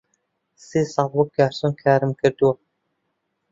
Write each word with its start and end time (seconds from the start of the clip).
سێ 0.67 0.81
ساڵ 0.93 1.11
وەک 1.17 1.29
گارسۆن 1.37 1.73
کارم 1.83 2.11
کردووە. 2.19 2.53